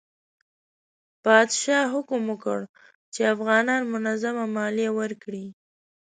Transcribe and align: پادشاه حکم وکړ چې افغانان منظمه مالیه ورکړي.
پادشاه 1.23 1.85
حکم 1.93 2.21
وکړ 2.31 2.59
چې 3.13 3.21
افغانان 3.33 3.81
منظمه 3.93 4.45
مالیه 4.55 4.91
ورکړي. 4.99 5.45